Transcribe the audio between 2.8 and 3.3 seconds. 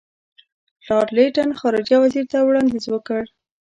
وکړ.